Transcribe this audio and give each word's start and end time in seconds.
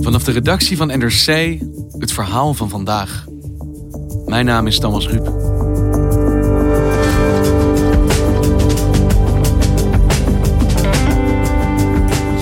Vanaf 0.00 0.24
de 0.24 0.32
redactie 0.32 0.76
van 0.76 0.86
NRC 0.86 1.58
het 1.98 2.12
verhaal 2.12 2.54
van 2.54 2.68
vandaag. 2.68 3.26
Mijn 4.26 4.44
naam 4.44 4.66
is 4.66 4.78
Thomas 4.78 5.08
Ruip. 5.08 5.24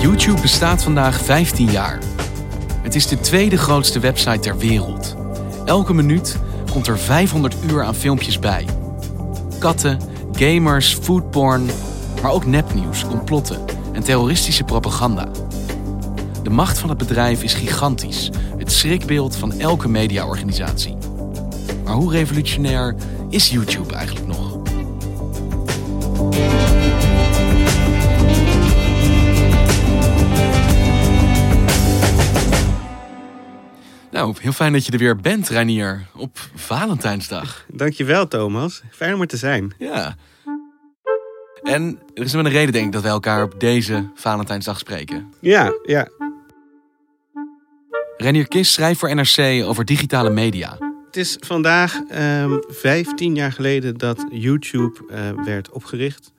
YouTube 0.01 0.41
bestaat 0.41 0.83
vandaag 0.83 1.21
15 1.21 1.71
jaar. 1.71 1.99
Het 2.81 2.95
is 2.95 3.07
de 3.07 3.19
tweede 3.19 3.57
grootste 3.57 3.99
website 3.99 4.39
ter 4.39 4.57
wereld. 4.57 5.15
Elke 5.65 5.93
minuut 5.93 6.37
komt 6.71 6.87
er 6.87 6.99
500 6.99 7.55
uur 7.69 7.83
aan 7.83 7.95
filmpjes 7.95 8.39
bij. 8.39 8.65
Katten, 9.59 9.99
gamers, 10.31 10.93
foodporn, 10.93 11.69
maar 12.21 12.31
ook 12.31 12.45
nepnieuws, 12.45 13.05
complotten 13.05 13.59
en 13.91 14.03
terroristische 14.03 14.63
propaganda. 14.63 15.27
De 16.51 16.57
macht 16.57 16.79
van 16.79 16.89
het 16.89 16.97
bedrijf 16.97 17.43
is 17.43 17.53
gigantisch, 17.53 18.29
het 18.57 18.71
schrikbeeld 18.71 19.35
van 19.35 19.51
elke 19.51 19.87
mediaorganisatie. 19.87 20.97
Maar 21.83 21.93
hoe 21.93 22.11
revolutionair 22.11 22.95
is 23.29 23.49
YouTube 23.49 23.93
eigenlijk 23.93 24.27
nog? 24.27 24.61
Nou, 34.11 34.35
heel 34.39 34.51
fijn 34.51 34.73
dat 34.73 34.85
je 34.85 34.91
er 34.91 34.97
weer 34.97 35.15
bent, 35.15 35.49
Reinier, 35.49 36.07
op 36.15 36.37
Valentijnsdag. 36.55 37.65
Dankjewel, 37.67 38.27
Thomas. 38.27 38.81
Fijn 38.91 39.13
om 39.13 39.21
er 39.21 39.27
te 39.27 39.37
zijn. 39.37 39.73
Ja. 39.77 40.15
En 41.63 41.99
er 42.13 42.23
is 42.23 42.33
wel 42.33 42.45
een 42.45 42.51
reden, 42.51 42.73
denk 42.73 42.85
ik, 42.85 42.91
dat 42.91 43.01
wij 43.01 43.11
elkaar 43.11 43.43
op 43.43 43.59
deze 43.59 44.09
Valentijnsdag 44.15 44.79
spreken. 44.79 45.33
Ja, 45.39 45.73
ja. 45.83 46.07
Renier 48.21 48.47
Kist 48.47 48.71
schrijft 48.71 48.99
voor 48.99 49.15
NRC 49.15 49.63
over 49.65 49.85
digitale 49.85 50.29
media. 50.29 50.77
Het 51.05 51.17
is 51.17 51.37
vandaag 51.39 52.01
ehm 52.09 52.57
15 52.67 53.35
jaar 53.35 53.51
geleden 53.51 53.97
dat 53.97 54.25
YouTube 54.31 54.99
eh, 55.09 55.29
werd 55.45 55.69
opgericht. 55.69 56.31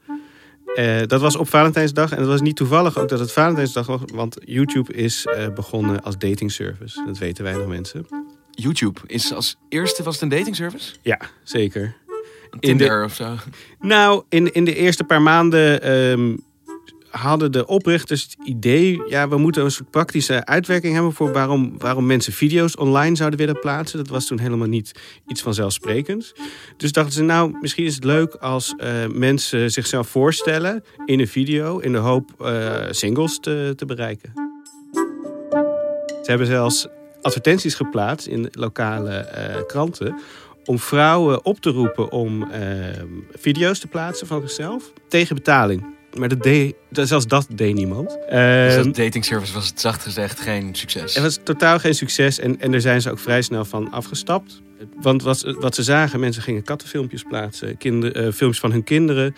Eh, 0.74 1.00
dat 1.06 1.20
was 1.20 1.36
op 1.36 1.48
Valentijnsdag 1.48 2.10
en 2.12 2.18
het 2.18 2.26
was 2.26 2.40
niet 2.40 2.56
toevallig 2.56 2.98
ook 2.98 3.08
dat 3.08 3.18
het 3.18 3.32
Valentijnsdag 3.32 3.86
was, 3.86 4.00
want 4.14 4.36
YouTube 4.44 4.92
is 4.92 5.26
eh, 5.26 5.48
begonnen 5.54 6.02
als 6.02 6.18
datingservice. 6.18 7.04
Dat 7.06 7.18
weten 7.18 7.44
weinig 7.44 7.66
mensen. 7.66 8.06
YouTube 8.50 9.00
is 9.06 9.32
als 9.32 9.56
eerste 9.68 10.02
was 10.02 10.14
het 10.14 10.22
een 10.22 10.38
datingservice? 10.38 10.94
Ja, 11.02 11.18
zeker. 11.42 11.82
Een 11.82 11.94
In 12.50 12.58
de- 12.60 12.66
Tinder 12.66 13.04
of 13.04 13.14
zo? 13.14 13.34
Nou, 13.80 14.22
in, 14.28 14.52
in 14.52 14.64
de 14.64 14.74
eerste 14.74 15.04
paar 15.04 15.22
maanden 15.22 15.82
ehm, 15.82 16.36
hadden 17.12 17.52
de 17.52 17.66
oprichters 17.66 18.22
het 18.22 18.36
idee... 18.44 19.02
ja, 19.08 19.28
we 19.28 19.36
moeten 19.36 19.64
een 19.64 19.70
soort 19.70 19.90
praktische 19.90 20.44
uitwerking 20.44 20.94
hebben... 20.94 21.12
voor 21.12 21.32
waarom, 21.32 21.78
waarom 21.78 22.06
mensen 22.06 22.32
video's 22.32 22.78
online 22.78 23.16
zouden 23.16 23.38
willen 23.38 23.60
plaatsen. 23.60 23.98
Dat 23.98 24.08
was 24.08 24.26
toen 24.26 24.38
helemaal 24.38 24.68
niet 24.68 24.92
iets 25.26 25.42
vanzelfsprekends. 25.42 26.34
Dus 26.76 26.92
dachten 26.92 27.12
ze, 27.12 27.22
nou, 27.22 27.58
misschien 27.60 27.84
is 27.84 27.94
het 27.94 28.04
leuk 28.04 28.34
als 28.34 28.74
eh, 28.76 29.06
mensen 29.06 29.70
zichzelf 29.70 30.08
voorstellen... 30.08 30.84
in 31.06 31.20
een 31.20 31.28
video, 31.28 31.78
in 31.78 31.92
de 31.92 31.98
hoop 31.98 32.30
eh, 32.40 32.74
singles 32.90 33.38
te, 33.40 33.72
te 33.76 33.84
bereiken. 33.84 34.32
Ze 36.06 36.30
hebben 36.30 36.46
zelfs 36.46 36.86
advertenties 37.22 37.74
geplaatst 37.74 38.26
in 38.26 38.48
lokale 38.50 39.14
eh, 39.14 39.66
kranten 39.66 40.14
om 40.64 40.78
vrouwen 40.78 41.44
op 41.44 41.60
te 41.60 41.70
roepen 41.70 42.10
om 42.10 42.48
video's 43.32 43.78
te 43.78 43.86
plaatsen 43.86 44.26
van 44.26 44.40
zichzelf 44.40 44.92
tegen 45.08 45.34
betaling. 45.36 46.00
Maar 46.18 46.28
dat 46.28 46.42
deed, 46.42 46.74
dat- 46.90 47.08
zelfs 47.08 47.26
dat 47.26 47.46
deed 47.50 47.74
niemand. 47.74 48.08
Dus 48.08 48.18
Ehm, 48.28 48.82
dat 48.84 48.94
datingservice 48.94 49.52
was 49.52 49.66
het 49.68 49.80
zacht 49.80 50.02
gezegd 50.02 50.40
geen 50.40 50.74
succes. 50.74 51.14
het 51.14 51.22
was 51.22 51.38
totaal 51.42 51.78
geen 51.78 51.94
succes 51.94 52.38
en, 52.38 52.60
en 52.60 52.70
daar 52.70 52.80
zijn 52.80 53.00
ze 53.02 53.10
ook 53.10 53.18
vrij 53.18 53.42
snel 53.42 53.64
van 53.64 53.90
afgestapt. 53.92 54.60
Want 55.00 55.22
wat, 55.22 55.54
wat 55.60 55.74
ze 55.74 55.82
zagen, 55.82 56.20
mensen 56.20 56.42
gingen 56.42 56.62
kattenfilmpjes 56.62 57.22
plaatsen, 57.22 57.76
kinder, 57.76 58.14
eh, 58.16 58.32
films 58.32 58.58
van 58.60 58.70
hun 58.72 58.84
kinderen. 58.84 59.34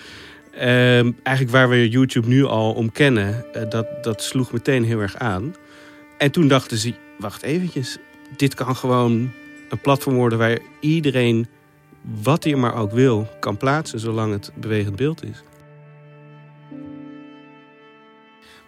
Ehm, 0.54 1.10
eigenlijk 1.22 1.50
waar 1.56 1.68
we 1.68 1.88
YouTube 1.88 2.28
nu 2.28 2.44
al 2.44 2.72
om 2.72 2.92
kennen, 2.92 3.44
eh, 3.54 3.62
dat, 3.70 3.86
dat 4.02 4.22
sloeg 4.22 4.52
meteen 4.52 4.84
heel 4.84 5.00
erg 5.00 5.16
aan. 5.16 5.54
En 6.18 6.30
toen 6.30 6.48
dachten 6.48 6.76
ze, 6.76 6.94
wacht 7.18 7.42
eventjes, 7.42 7.96
dit 8.36 8.54
kan 8.54 8.76
gewoon 8.76 9.30
een 9.68 9.80
platform 9.80 10.14
worden 10.16 10.38
waar 10.38 10.58
iedereen 10.80 11.46
wat 12.22 12.44
hij 12.44 12.54
maar 12.54 12.74
ook 12.74 12.92
wil 12.92 13.28
kan 13.40 13.56
plaatsen, 13.56 13.98
zolang 14.00 14.32
het 14.32 14.50
bewegend 14.54 14.96
beeld 14.96 15.24
is. 15.24 15.42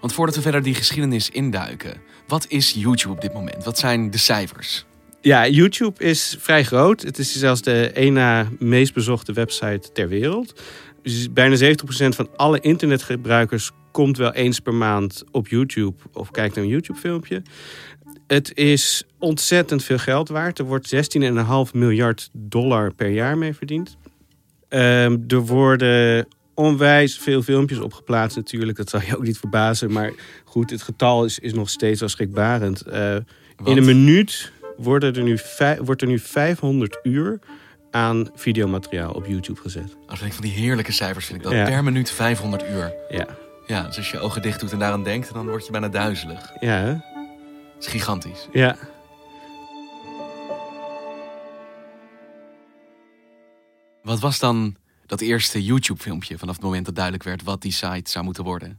Want 0.00 0.12
voordat 0.12 0.34
we 0.34 0.40
verder 0.42 0.62
die 0.62 0.74
geschiedenis 0.74 1.30
induiken, 1.30 2.00
wat 2.26 2.46
is 2.48 2.72
YouTube 2.72 3.14
op 3.14 3.20
dit 3.20 3.32
moment? 3.32 3.64
Wat 3.64 3.78
zijn 3.78 4.10
de 4.10 4.18
cijfers? 4.18 4.84
Ja, 5.20 5.48
YouTube 5.48 6.04
is 6.04 6.36
vrij 6.38 6.64
groot. 6.64 7.02
Het 7.02 7.18
is 7.18 7.36
zelfs 7.36 7.62
de 7.62 7.90
één 7.90 8.48
meest 8.58 8.94
bezochte 8.94 9.32
website 9.32 9.92
ter 9.92 10.08
wereld. 10.08 10.62
Dus 11.02 11.32
bijna 11.32 11.56
70% 11.56 12.08
van 12.08 12.28
alle 12.36 12.60
internetgebruikers 12.60 13.70
komt 13.90 14.16
wel 14.16 14.32
eens 14.32 14.60
per 14.60 14.74
maand 14.74 15.24
op 15.30 15.48
YouTube 15.48 15.96
of 16.12 16.30
kijkt 16.30 16.54
naar 16.54 16.64
een 16.64 16.70
YouTube-filmpje. 16.70 17.42
Het 18.26 18.54
is 18.54 19.04
ontzettend 19.18 19.84
veel 19.84 19.98
geld 19.98 20.28
waard. 20.28 20.58
Er 20.58 20.64
wordt 20.64 20.94
16,5 20.94 21.72
miljard 21.72 22.28
dollar 22.32 22.94
per 22.94 23.08
jaar 23.08 23.38
mee 23.38 23.54
verdiend. 23.54 23.96
Ehm, 24.68 25.18
er 25.28 25.40
worden 25.40 26.28
onwijs 26.56 27.18
veel 27.18 27.42
filmpjes 27.42 27.78
opgeplaatst 27.78 28.36
natuurlijk. 28.36 28.76
Dat 28.76 28.88
zal 28.90 29.00
je 29.00 29.16
ook 29.16 29.22
niet 29.22 29.38
verbazen. 29.38 29.92
Maar 29.92 30.12
goed, 30.44 30.70
het 30.70 30.82
getal 30.82 31.24
is, 31.24 31.38
is 31.38 31.52
nog 31.52 31.70
steeds 31.70 32.00
wel 32.00 32.08
schrikbarend. 32.08 32.80
Eh, 32.80 33.14
in 33.64 33.76
een 33.76 33.84
minuut 33.84 34.52
worden 34.76 35.14
er 35.14 35.22
nu 35.22 35.38
wordt 35.80 36.02
er 36.02 36.08
nu 36.08 36.18
500 36.18 36.98
uur 37.02 37.38
aan 37.90 38.30
videomateriaal 38.34 39.12
op 39.12 39.26
YouTube 39.26 39.60
gezet. 39.60 39.96
Als 40.06 40.22
ik 40.22 40.32
van 40.32 40.42
die 40.42 40.52
heerlijke 40.52 40.92
cijfers 40.92 41.26
vind 41.26 41.38
ik 41.38 41.44
dat. 41.44 41.52
Ja. 41.52 41.64
Per 41.64 41.84
minuut 41.84 42.10
500 42.10 42.62
uur. 42.70 42.92
Ja, 43.08 43.26
Ja, 43.66 43.82
dus 43.82 43.96
als 43.96 44.10
je 44.10 44.16
je 44.16 44.22
ogen 44.22 44.42
dicht 44.42 44.60
doet 44.60 44.72
en 44.72 44.78
daaraan 44.78 45.04
denkt, 45.04 45.32
dan 45.34 45.48
word 45.48 45.66
je 45.66 45.72
bijna 45.72 45.88
duizelig. 45.88 46.52
ja, 46.60 46.78
hè? 46.78 46.92
Dat 46.92 47.84
is 47.84 47.86
gigantisch. 47.86 48.48
ja. 48.52 48.76
Wat 54.02 54.20
was 54.20 54.38
dan 54.38 54.76
dat 55.06 55.20
eerste 55.20 55.64
YouTube-filmpje 55.64 56.38
vanaf 56.38 56.54
het 56.54 56.64
moment 56.64 56.84
dat 56.84 56.94
duidelijk 56.94 57.24
werd 57.24 57.42
wat 57.42 57.62
die 57.62 57.72
site 57.72 58.10
zou 58.10 58.24
moeten 58.24 58.44
worden? 58.44 58.78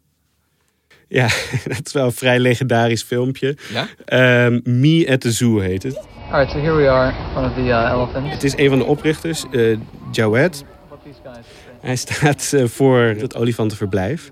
Ja, 1.08 1.28
dat 1.76 1.86
is 1.86 1.94
wel 1.94 2.06
een 2.06 2.12
vrij 2.12 2.40
legendarisch 2.40 3.04
filmpje. 3.04 3.58
Ja? 3.72 3.88
Ehm, 4.06 4.60
Me 4.64 5.08
at 5.10 5.22
the 5.22 5.32
Zoo 5.32 5.60
heet 5.60 5.84
het. 5.84 5.96
All 6.32 6.40
right, 6.40 6.52
so 6.52 6.60
here 6.60 6.76
we 6.76 6.90
are 6.90 7.14
front 7.32 7.48
of 7.48 7.54
the 7.54 7.62
uh, 7.62 7.92
elephants. 7.94 8.32
Het 8.32 8.44
is 8.44 8.58
een 8.58 8.70
van 8.70 8.78
de 8.78 8.86
oprichters, 8.86 9.44
eh 9.52 9.78
Jawed. 10.12 10.64
What 10.88 11.04
these 11.04 11.20
guys 11.24 11.36
say. 11.36 11.68
Hij 11.82 11.96
staat 11.96 12.54
eh, 12.54 12.66
voor 12.66 13.00
het 13.00 13.36
olifantenverblijf. 13.36 14.32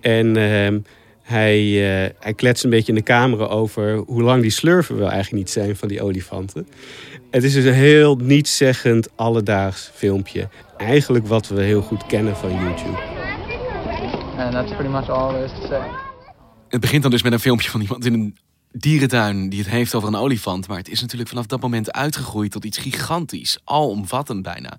En 0.00 0.36
ehm, 0.36 0.78
hij, 1.22 1.60
eh, 1.60 2.10
hij 2.18 2.34
kletst 2.34 2.64
een 2.64 2.70
beetje 2.70 2.92
in 2.92 2.98
de 2.98 3.04
camera 3.04 3.44
over 3.44 3.96
hoe 3.96 4.22
lang 4.22 4.42
die 4.42 4.50
slurven 4.50 4.98
wel 4.98 5.10
eigenlijk 5.10 5.44
niet 5.44 5.50
zijn 5.50 5.76
van 5.76 5.88
die 5.88 6.02
olifanten. 6.02 6.68
Het 7.30 7.44
is 7.44 7.52
dus 7.52 7.64
een 7.64 7.72
heel 7.72 8.16
nietszeggend 8.16 9.08
alledaags 9.16 9.90
filmpje. 9.94 10.48
Eigenlijk 10.76 11.26
wat 11.26 11.48
we 11.48 11.62
heel 11.62 11.82
goed 11.82 12.06
kennen 12.06 12.36
van 12.36 12.50
YouTube. 12.50 12.98
And 14.36 14.52
that's 14.52 14.72
pretty 14.72 14.90
much 14.90 15.08
all 15.08 15.32
there 15.32 15.44
is 15.44 15.50
to 15.50 15.66
say. 15.66 15.90
Het 16.68 16.80
begint 16.80 17.02
dan 17.02 17.10
dus 17.10 17.22
met 17.22 17.32
een 17.32 17.40
filmpje 17.40 17.70
van 17.70 17.80
iemand 17.80 18.04
in 18.04 18.12
een 18.12 18.36
dierentuin 18.72 19.48
die 19.48 19.58
het 19.58 19.68
heeft 19.68 19.94
over 19.94 20.08
een 20.08 20.14
olifant. 20.14 20.68
Maar 20.68 20.76
het 20.76 20.88
is 20.88 21.00
natuurlijk 21.00 21.28
vanaf 21.28 21.46
dat 21.46 21.60
moment 21.60 21.92
uitgegroeid 21.92 22.50
tot 22.50 22.64
iets 22.64 22.78
gigantisch. 22.78 23.58
Alomvattend 23.64 24.42
bijna. 24.42 24.78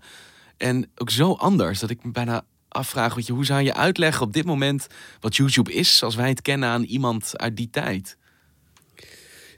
En 0.57 0.90
ook 0.96 1.10
zo 1.10 1.34
anders 1.34 1.80
dat 1.80 1.90
ik 1.90 2.04
me 2.04 2.12
bijna 2.12 2.42
afvraag... 2.68 3.16
Weet 3.16 3.28
je, 3.28 3.34
hoe 3.34 3.46
zou 3.46 3.62
je 3.62 3.74
uitleggen 3.74 4.25
op 4.25 4.34
dit 4.34 4.46
moment 4.46 4.88
wat 5.19 5.36
YouTube 5.36 5.74
is... 5.74 5.98
zoals 5.98 6.16
wij 6.16 6.30
het 6.30 6.42
kennen 6.42 6.69
aan 6.69 6.84
iemand 6.84 7.38
uit 7.38 7.57
die 7.57 7.69
tijd? 7.69 8.18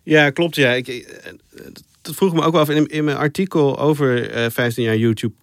Ja, 0.03 0.29
klopt. 0.29 0.55
Ja. 0.55 0.71
Ik, 0.71 0.87
eh, 0.87 1.31
dat 2.02 2.14
vroeg 2.14 2.32
me 2.34 2.42
ook 2.42 2.52
wel 2.52 2.60
af. 2.60 2.68
In, 2.70 2.86
in 2.86 3.04
mijn 3.04 3.16
artikel 3.16 3.78
over 3.78 4.30
eh 4.30 4.50
15 4.50 4.84
jaar 4.84 4.96
YouTube 4.96 5.34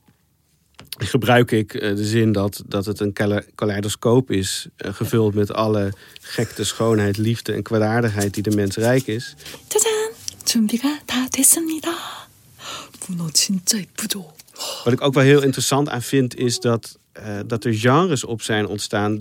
gebruik 0.98 1.52
ik 1.52 1.74
eh, 1.74 1.96
de 1.96 2.06
zin 2.06 2.32
dat, 2.32 2.64
dat 2.68 2.86
het 2.86 3.00
een 3.00 3.14
kale- 3.14 3.46
kaleidoscoop 3.56 4.32
is... 4.32 4.68
eh, 4.78 4.94
gevuld 4.94 5.34
met 5.34 5.54
alle 5.54 5.94
gekte, 6.22 6.64
schoonheid, 6.64 7.18
liefde 7.18 7.54
en 7.54 7.64
kwaadaardigheid 7.64 8.34
die 8.34 8.44
de 8.44 8.52
mens 8.56 8.76
rijk 8.76 9.08
is. 9.08 9.36
짜잔! 9.68 10.12
준비가 10.46 11.00
다 11.06 11.28
됐습니다. 11.30 11.90
문어 13.08 13.30
진짜 13.34 13.78
이쁘죠? 13.78 14.34
Wat 14.84 14.94
ik 14.94 15.02
ook 15.02 15.14
wel 15.14 15.24
heel 15.24 15.42
interessant 15.42 15.90
aan 15.90 16.02
vind, 16.02 16.36
is 16.36 16.60
dat, 16.60 16.98
eh, 17.12 17.40
dat 17.48 17.64
er 17.64 17.74
genres 17.74 18.24
op 18.24 18.42
zijn 18.42 18.68
ontstaan 18.68 19.18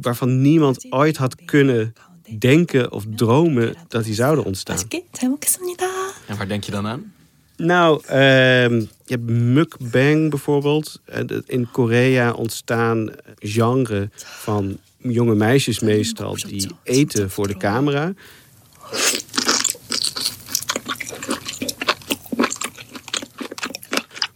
waarvan 0.00 0.40
niemand 0.40 0.86
ooit 0.92 1.16
had 1.16 1.34
kunnen 1.44 1.92
denken 2.38 2.92
of 2.92 3.04
dromen 3.16 3.74
dat 3.88 4.04
die 4.04 4.14
zouden 4.14 4.44
ontstaan. 4.44 4.76
맛있게 4.76 5.04
잘 5.12 5.28
먹겠습니다. 5.30 5.86
En 6.27 6.37
waar 6.37 6.47
denk 6.47 6.63
je 6.63 6.71
dan 6.71 6.87
aan? 6.87 7.11
Nou, 7.57 8.01
ehm, 8.05 8.79
je 8.79 9.13
hebt 9.13 9.29
mukbang 9.29 10.29
bijvoorbeeld. 10.29 11.01
Eh, 11.05 11.21
In 11.45 11.71
Korea 11.71 12.31
ontstaan 12.33 13.09
genre 13.39 14.09
van 14.15 14.77
jonge 14.97 15.35
meisjes 15.35 15.79
meestal 15.79 16.35
die 16.47 16.71
eten 16.83 17.29
voor 17.29 17.47
de 17.47 17.57
camera. 17.57 18.13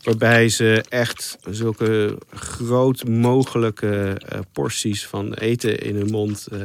Waarbij 0.03 0.49
ze 0.49 0.83
echt 0.89 1.37
zulke 1.49 2.17
groot 2.33 3.07
mogelijke 3.07 4.21
eh, 4.29 4.39
porties 4.51 5.07
van 5.07 5.33
eten 5.33 5.79
in 5.79 5.95
hun 5.95 6.09
mond 6.11 6.47
eh, 6.51 6.59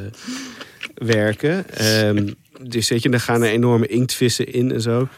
werken. 0.95 1.69
Ehm, 1.71 2.33
dus 2.63 2.89
weet 2.89 3.03
je, 3.03 3.09
daar 3.09 3.21
gaan 3.21 3.43
er 3.43 3.51
enorme 3.51 3.87
inktvissen 3.87 4.53
in 4.53 4.73
en 4.73 4.81
zo. 4.81 5.09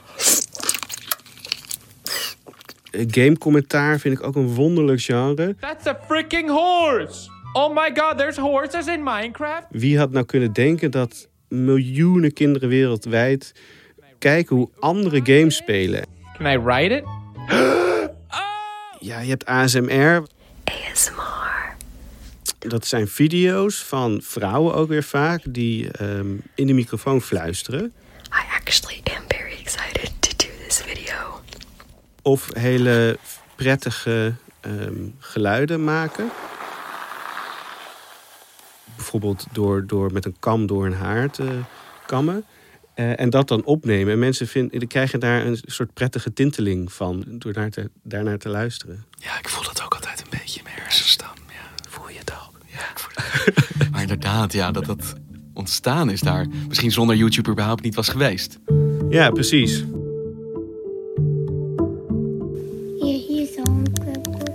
Eh, 2.90 3.04
Gamecommentaar 3.06 3.98
vind 3.98 4.18
ik 4.18 4.26
ook 4.26 4.36
een 4.36 4.54
wonderlijk 4.54 5.00
genre. 5.00 5.56
That's 5.60 5.86
a 5.86 5.98
freaking 6.06 6.50
horse! 6.50 7.30
Oh 7.52 7.74
my 7.74 7.90
god, 7.94 8.18
there's 8.18 8.36
horses 8.36 8.86
in 8.86 9.02
Minecraft? 9.02 9.66
Wie 9.70 9.98
had 9.98 10.10
nou 10.10 10.24
kunnen 10.24 10.52
denken 10.52 10.90
dat 10.90 11.28
miljoenen 11.48 12.32
kinderen 12.32 12.68
wereldwijd 12.68 13.52
kijken 14.18 14.56
hoe 14.56 14.68
andere 14.78 15.20
games 15.24 15.56
spelen? 15.56 16.06
Can 16.36 16.46
I 16.46 16.56
ride 16.64 16.94
it? 16.94 17.04
Ja, 19.00 19.20
je 19.20 19.28
hebt 19.28 19.44
ASMR. 19.44 20.22
ASMR. 20.64 21.37
Dat 22.58 22.86
zijn 22.86 23.08
video's 23.08 23.82
van 23.82 24.20
vrouwen 24.22 24.74
ook 24.74 24.88
weer 24.88 25.02
vaak 25.02 25.42
die 25.48 25.90
ehm, 25.90 26.26
in 26.54 26.66
de 26.66 26.72
microfoon 26.72 27.22
fluisteren. 27.22 27.92
I 28.24 28.56
actually 28.56 29.00
am 29.16 29.22
very 29.28 29.56
excited 29.60 30.12
to 30.18 30.30
do 30.36 30.52
this 30.66 30.80
video. 30.80 31.40
Of 32.22 32.54
hele 32.54 33.18
prettige 33.56 34.34
ehm, 34.60 35.06
geluiden 35.18 35.84
maken. 35.84 36.30
Bijvoorbeeld 38.96 39.46
door, 39.52 39.86
door 39.86 40.12
met 40.12 40.24
een 40.24 40.36
kam 40.38 40.66
door 40.66 40.86
een 40.86 40.94
haar 40.94 41.30
te 41.30 41.60
kammen. 42.06 42.44
Eh, 42.94 43.20
en 43.20 43.30
dat 43.30 43.48
dan 43.48 43.64
opnemen. 43.64 44.12
En 44.12 44.18
mensen 44.18 44.46
vinden, 44.46 44.78
die 44.78 44.88
krijgen 44.88 45.20
daar 45.20 45.46
een 45.46 45.58
soort 45.64 45.94
prettige 45.94 46.32
tinteling 46.32 46.92
van. 46.92 47.24
Door 47.28 47.52
daar 47.52 47.70
te, 47.70 47.90
daarnaar 48.02 48.38
te 48.38 48.48
luisteren. 48.48 49.04
Ja, 49.18 49.38
ik 49.38 49.48
voel 49.48 49.64
dat 49.64 49.82
ook 49.82 49.94
altijd 49.94 50.20
een 50.20 50.30
beetje 50.30 50.58
in 50.58 50.64
mijn 50.64 50.76
hersens 50.76 51.16
dan. 51.16 51.36
Ja, 51.48 51.88
voel 51.90 52.08
je 52.08 52.18
het 52.18 52.32
ook? 52.32 52.58
Ja, 52.66 52.90
ik 52.90 52.98
voel 52.98 53.12
het. 53.14 53.90
maar 53.90 53.97
inderdaad, 54.08 54.52
ja, 54.52 54.70
dat 54.70 54.84
dat 54.84 55.14
ontstaan 55.54 56.10
is 56.10 56.20
daar. 56.20 56.46
Misschien 56.68 56.90
zonder 56.90 57.16
YouTube 57.16 57.50
überhaupt 57.50 57.82
niet 57.82 57.94
was 57.94 58.08
geweest. 58.08 58.58
Ja, 59.08 59.30
precies. 59.30 59.84
Hier, 62.98 63.20
hier 63.28 63.42
is 63.42 63.54
zo'n 63.54 63.86
kwebbel. 63.92 64.54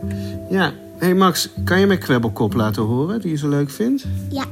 Ja. 0.50 0.73
hey 0.97 1.13
Max, 1.13 1.50
kan 1.63 1.79
je 1.79 1.88
mijn 1.88 2.00
kwebbelkop 2.00 2.53
laten 2.53 2.83
horen 2.83 3.21
die 3.21 3.31
je 3.31 3.38
zo 3.38 3.50
leuk 3.50 3.69
vindt? 3.69 4.05
Ja. 4.29 4.45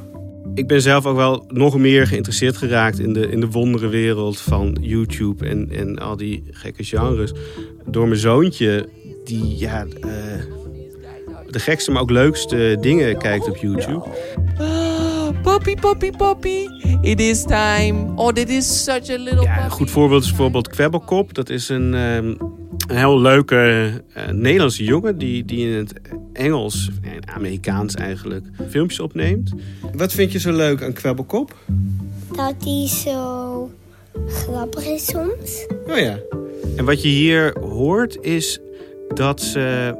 Ik 0.53 0.67
ben 0.67 0.81
zelf 0.81 1.05
ook 1.05 1.15
wel 1.15 1.45
nog 1.47 1.77
meer 1.77 2.07
geïnteresseerd 2.07 2.57
geraakt 2.57 2.99
in 2.99 3.13
de, 3.13 3.29
in 3.29 3.39
de 3.39 3.49
wonderenwereld 3.49 4.39
van 4.39 4.77
YouTube 4.81 5.45
en, 5.45 5.69
en 5.71 5.99
al 5.99 6.17
die 6.17 6.43
gekke 6.51 6.83
genres. 6.83 7.33
Door 7.85 8.07
mijn 8.07 8.19
zoontje, 8.19 8.89
die 9.23 9.57
ja, 9.57 9.85
eh, 10.01 10.09
de 11.49 11.59
gekste, 11.59 11.91
maar 11.91 12.01
ook 12.01 12.11
leukste 12.11 12.77
dingen 12.81 13.17
kijkt 13.17 13.49
op 13.49 13.57
YouTube. 13.57 14.03
Ah, 14.57 14.90
puppy, 15.33 15.75
puppy, 15.75 16.11
puppy. 16.11 16.67
It 17.01 17.19
is 17.19 17.43
time. 17.43 18.13
Oh, 18.15 18.33
dit 18.33 18.49
is 18.49 18.83
such 18.83 19.09
a 19.09 19.17
little 19.17 19.41
Ja, 19.41 19.63
een 19.63 19.71
goed 19.71 19.89
voorbeeld 19.89 20.23
is 20.23 20.27
bijvoorbeeld 20.27 20.67
Kwebbelkop. 20.67 21.33
Dat 21.33 21.49
is 21.49 21.69
een, 21.69 21.93
ehm, 21.93 22.25
een 22.87 22.97
heel 22.97 23.21
leuke 23.21 23.91
eh, 24.13 24.27
Nederlandse 24.27 24.83
jongen 24.83 25.17
die, 25.17 25.45
die 25.45 25.67
in 25.67 25.77
het 25.77 25.93
Engels, 26.33 26.89
en 27.01 27.29
Amerikaans 27.35 27.95
eigenlijk, 27.95 28.45
filmpjes 28.69 28.99
opneemt. 28.99 29.51
Wat 29.93 30.11
vind 30.11 30.31
je 30.31 30.39
zo 30.39 30.51
leuk 30.51 30.83
aan 30.83 30.93
Kwebbelkop? 30.93 31.55
Dat 32.35 32.61
die 32.61 32.87
zo 32.87 33.71
grappig 34.27 34.85
is 34.85 35.05
soms. 35.05 35.67
Oh 35.87 35.97
ja. 35.97 36.19
En 36.75 36.85
wat 36.85 37.01
je 37.01 37.07
hier 37.07 37.59
hoort 37.59 38.17
is 38.21 38.59
dat 39.13 39.41
ze, 39.41 39.95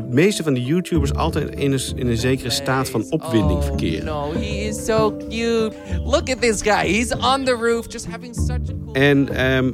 de 0.00 0.14
meeste 0.14 0.42
van 0.42 0.54
de 0.54 0.62
YouTubers 0.62 1.14
altijd 1.14 1.54
in 1.54 1.72
een, 1.72 1.80
in 1.94 2.06
een 2.06 2.16
zekere 2.16 2.50
staat 2.50 2.88
van 2.88 3.04
opwinding 3.10 3.58
Oh, 3.58 3.64
verkeren. 3.64 4.04
No, 4.04 4.32
he 4.32 4.66
is 4.68 4.84
so 4.84 5.16
cute. 5.16 5.72
Look 6.04 6.30
at 6.30 6.40
this 6.40 6.62
guy. 6.62 6.92
He's 6.92 7.12
on 7.12 7.44
the 7.44 7.52
roof 7.60 7.86
just 7.88 8.06
having 8.06 8.34
such 8.34 8.50
a 8.50 8.74
cool 8.84 8.92
En 8.92 9.28
ehm, 9.28 9.72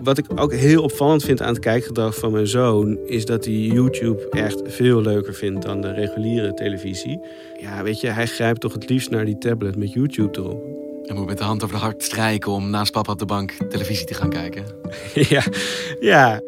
wat 0.00 0.18
ik 0.18 0.26
ook 0.34 0.52
heel 0.52 0.82
opvallend 0.82 1.24
vind 1.24 1.42
aan 1.42 1.48
het 1.48 1.58
kijkgedrag 1.58 2.14
van 2.14 2.32
mijn 2.32 2.46
zoon... 2.46 2.98
is 3.06 3.24
dat 3.24 3.44
hij 3.44 3.54
YouTube 3.54 4.28
echt 4.30 4.62
veel 4.64 5.00
leuker 5.00 5.34
vindt 5.34 5.62
dan 5.62 5.80
de 5.80 5.92
reguliere 5.92 6.54
televisie. 6.54 7.20
Ja, 7.60 7.82
weet 7.82 8.00
je, 8.00 8.08
hij 8.08 8.26
grijpt 8.26 8.60
toch 8.60 8.72
het 8.72 8.88
liefst 8.88 9.10
naar 9.10 9.24
die 9.24 9.38
tablet 9.38 9.76
met 9.76 9.92
YouTube 9.92 10.38
erop. 10.38 10.62
En 11.06 11.14
moet 11.14 11.26
met 11.26 11.38
de 11.38 11.44
hand 11.44 11.62
over 11.62 11.76
de 11.76 11.82
hart 11.82 12.02
strijken 12.02 12.52
om 12.52 12.70
naast 12.70 12.92
papa 12.92 13.12
op 13.12 13.18
de 13.18 13.26
bank 13.26 13.52
televisie 13.68 14.06
te 14.06 14.14
gaan 14.14 14.30
kijken. 14.30 14.64
ja, 15.34 15.42
ja. 16.00 16.40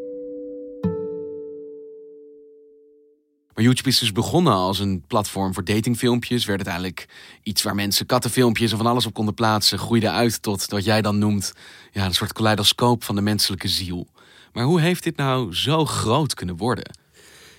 Maar 3.57 3.65
YouTube 3.65 3.89
is 3.89 3.99
dus 3.99 4.13
begonnen 4.13 4.53
als 4.53 4.79
een 4.79 5.03
platform 5.07 5.55
voor 5.55 5.65
datingfilmpjes. 5.65 6.45
Werd 6.45 6.59
uiteindelijk 6.59 7.09
iets 7.43 7.63
waar 7.63 7.75
mensen 7.75 8.07
kattenfilmpjes 8.07 8.71
en 8.71 8.77
van 8.77 8.87
alles 8.87 9.07
op 9.07 9.15
konden 9.15 9.35
plaatsen. 9.35 9.79
Groeide 9.79 10.11
uit 10.11 10.43
tot 10.43 10.71
wat 10.71 10.85
jij 10.85 11.03
dan 11.03 11.19
noemt 11.19 11.53
ja, 11.93 12.05
een 12.05 12.15
soort 12.15 12.33
kaleidoscoop 12.33 13.05
van 13.05 13.15
de 13.15 13.21
menselijke 13.21 13.69
ziel. 13.69 14.07
Maar 14.53 14.65
hoe 14.65 14.81
heeft 14.81 15.03
dit 15.03 15.17
nou 15.17 15.55
zo 15.55 15.85
groot 15.85 16.35
kunnen 16.35 16.57
worden? 16.57 16.99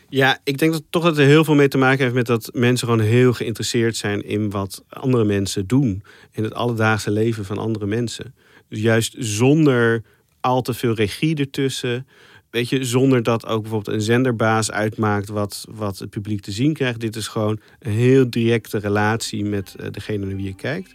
Ja, 0.09 0.39
ik 0.43 0.57
denk 0.57 0.71
dat 0.71 0.83
toch 0.89 1.03
dat 1.03 1.17
er 1.17 1.25
heel 1.25 1.43
veel 1.43 1.55
mee 1.55 1.67
te 1.67 1.77
maken 1.77 2.03
heeft 2.03 2.15
met 2.15 2.25
dat 2.25 2.49
mensen 2.53 2.87
gewoon 2.87 3.05
heel 3.05 3.33
geïnteresseerd 3.33 3.97
zijn 3.97 4.25
in 4.25 4.49
wat 4.49 4.83
andere 4.89 5.23
mensen 5.23 5.67
doen. 5.67 6.03
In 6.31 6.43
het 6.43 6.53
alledaagse 6.53 7.11
leven 7.11 7.45
van 7.45 7.57
andere 7.57 7.85
mensen. 7.85 8.35
Dus 8.69 8.79
juist 8.79 9.15
zonder 9.17 10.03
al 10.39 10.61
te 10.61 10.73
veel 10.73 10.93
regie 10.93 11.35
ertussen. 11.35 12.07
Weet 12.51 12.69
je, 12.69 12.83
zonder 12.83 13.23
dat 13.23 13.45
ook 13.45 13.61
bijvoorbeeld 13.61 13.95
een 13.95 14.01
zenderbaas 14.01 14.71
uitmaakt 14.71 15.29
wat, 15.29 15.65
wat 15.69 15.99
het 15.99 16.09
publiek 16.09 16.41
te 16.41 16.51
zien 16.51 16.73
krijgt. 16.73 16.99
Dit 16.99 17.15
is 17.15 17.27
gewoon 17.27 17.59
een 17.79 17.91
heel 17.91 18.29
directe 18.29 18.77
relatie 18.77 19.45
met 19.45 19.75
eh, 19.79 19.87
degene 19.91 20.25
naar 20.25 20.35
wie 20.35 20.45
je 20.45 20.55
kijkt. 20.55 20.93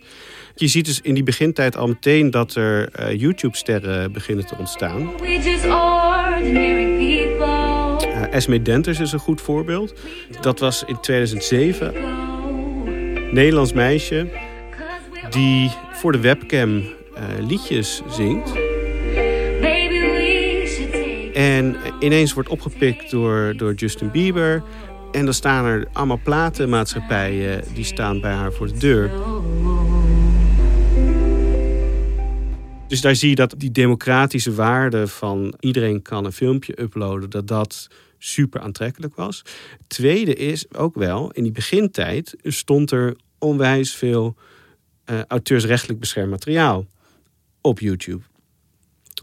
Je 0.55 0.69
ziet 0.69 0.85
dus 0.85 1.01
in 1.01 1.15
die 1.15 1.23
begintijd 1.23 1.77
al 1.77 1.87
meteen 1.87 2.31
dat 2.31 2.55
er 2.55 2.89
eh, 2.89 3.21
YouTube-sterren 3.21 4.13
beginnen 4.13 4.47
te 4.47 4.55
ontstaan. 4.59 5.11
Uh, 8.03 8.33
Esme 8.35 8.63
Denters 8.63 9.01
is 9.01 9.13
een 9.13 9.19
goed 9.19 9.41
voorbeeld. 9.41 9.95
Dat 10.41 10.59
was 10.59 10.85
in 10.87 11.01
2007. 11.01 11.95
Nederlands 13.33 13.73
meisje 13.73 14.29
die 15.31 15.71
voor 15.93 16.13
de 16.13 16.21
webcam 16.21 16.83
liedjes 17.41 18.03
zingt. 18.09 18.72
En 21.35 21.77
ineens 22.01 22.33
wordt 22.33 22.49
opgepikt 22.49 23.11
door, 23.11 23.55
door 23.57 23.75
Justin 23.75 24.11
Bieber. 24.11 24.63
En 25.13 25.25
dan 25.25 25.35
staan 25.35 25.65
er 25.65 25.89
allemaal 25.93 26.21
platenmaatschappijen 26.23 27.65
die 27.75 27.85
staan 27.85 28.21
bij 28.21 28.33
haar 28.33 28.53
voor 28.53 28.67
de 28.67 28.79
deur. 28.79 29.11
Dus 32.89 33.01
daar 33.01 33.17
zie 33.17 33.29
je 33.29 33.35
dat 33.35 33.55
die 33.57 33.71
democratische 33.71 34.55
waarde 34.55 35.09
van 35.09 35.55
iedereen 35.61 36.03
kan 36.03 36.25
een 36.25 36.33
filmpje 36.33 36.81
uploaden, 36.81 37.31
dat 37.31 37.49
dat 37.49 37.89
super 38.19 38.61
aantrekkelijk 38.61 39.15
was. 39.15 39.43
Tweede 39.87 40.35
is 40.35 40.75
ook 40.75 40.95
wel, 40.95 41.31
in 41.31 41.43
die 41.43 41.53
begintijd 41.53 42.37
stond 42.43 42.91
er 42.91 43.17
onwijs 43.39 43.95
veel 43.95 44.37
eh, 45.05 45.21
auteursrechtelijk 45.29 46.01
beschermd 46.01 46.31
materiaal. 46.31 46.87
op 47.61 47.79
YouTube. 47.81 48.32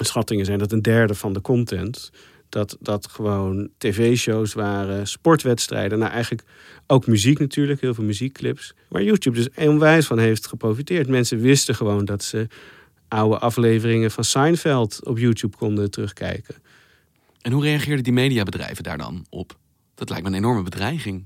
Schattingen 0.05 0.45
zijn 0.45 0.59
dat 0.59 0.71
een 0.71 0.81
derde 0.81 1.15
van 1.15 1.33
de 1.33 1.41
content 1.41 2.11
dat 2.49 2.77
dat 2.79 3.07
gewoon 3.07 3.69
tv-shows 3.77 4.53
waren, 4.53 5.07
sportwedstrijden. 5.07 5.99
Nou, 5.99 6.11
eigenlijk 6.11 6.43
ook 6.87 7.07
muziek 7.07 7.39
natuurlijk, 7.39 7.81
heel 7.81 7.93
veel 7.93 8.03
muziekclips. 8.03 8.73
Waar 8.87 9.03
YouTube 9.03 9.35
dus 9.37 9.67
onwijs 9.67 10.05
van 10.05 10.19
heeft 10.19 10.47
geprofiteerd. 10.47 11.07
Mensen 11.07 11.39
wisten 11.39 11.75
gewoon 11.75 12.05
dat 12.05 12.23
ze 12.23 12.47
oude 13.07 13.39
afleveringen 13.39 14.11
van 14.11 14.23
Seinfeld 14.23 15.05
op 15.05 15.17
YouTube 15.17 15.57
konden 15.57 15.91
terugkijken. 15.91 16.55
En 17.41 17.51
hoe 17.51 17.63
reageerden 17.63 18.03
die 18.03 18.13
mediabedrijven 18.13 18.83
daar 18.83 18.97
dan 18.97 19.25
op? 19.29 19.57
Dat 19.95 20.09
lijkt 20.09 20.23
me 20.23 20.29
een 20.29 20.37
enorme 20.37 20.63
bedreiging. 20.63 21.25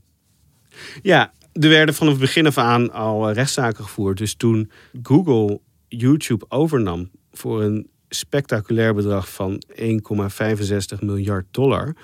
Ja, 1.02 1.34
er 1.54 1.70
werden 1.70 1.96
vanaf 1.96 2.12
het 2.12 2.22
begin 2.22 2.48
af 2.48 2.58
aan 2.58 2.92
al 2.92 3.30
eh, 3.30 3.36
rechtszaken 3.36 3.84
gevoerd. 3.84 4.18
Dus 4.18 4.36
toen 4.36 4.72
Google 5.04 5.60
YouTube 5.88 6.46
overnam 6.50 7.10
voor 7.32 7.64
een 7.64 7.88
spectaculair 8.16 8.94
bedrag 8.94 9.30
van 9.30 9.64
1,65 9.76 11.00
miljard 11.00 11.46
dollar. 11.52 11.96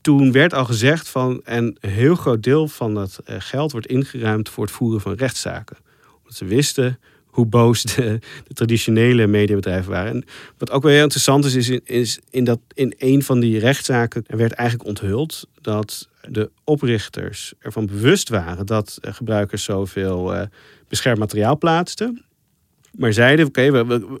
Toen 0.00 0.32
werd 0.32 0.54
al 0.54 0.64
gezegd 0.64 1.08
van 1.08 1.40
en 1.44 1.76
een 1.80 1.90
heel 1.90 2.14
groot 2.14 2.42
deel 2.42 2.68
van 2.68 2.94
dat 2.94 3.20
eh, 3.24 3.36
geld 3.38 3.72
wordt 3.72 3.86
ingeruimd 3.86 4.48
voor 4.48 4.64
het 4.64 4.72
voeren 4.72 5.00
van 5.00 5.14
rechtszaken. 5.14 5.76
Omdat 6.18 6.34
ze 6.34 6.44
wisten 6.44 6.98
hoe 7.26 7.46
boos 7.46 7.82
de, 7.82 8.18
traditionele 8.52 9.26
mediabedrijven 9.26 9.90
waren. 9.90 10.12
En 10.12 10.24
wat 10.58 10.70
ook 10.70 10.82
wel 10.82 10.92
heel 10.92 11.02
interessant 11.02 11.44
is, 11.44 11.68
is 11.84 12.18
in, 12.30 12.44
dat 12.44 12.60
in 12.74 12.94
een 12.98 13.22
van 13.22 13.40
die 13.40 13.58
rechtszaken 13.58 14.24
werd 14.26 14.52
eigenlijk 14.52 14.88
onthuld 14.88 15.48
dat 15.60 16.08
de 16.28 16.50
oprichters 16.64 17.54
ervan 17.58 17.86
bewust 17.86 18.28
waren 18.28 18.66
dat 18.66 18.98
eh, 19.00 19.14
gebruikers 19.14 19.64
zoveel 19.64 20.34
uh, 20.34 20.42
beschermd 20.88 21.18
materiaal 21.18 21.58
plaatsten. 21.58 22.24
Maar 22.92 23.12
zeiden: 23.12 23.46
oké, 23.46 23.70
we, 23.70 24.20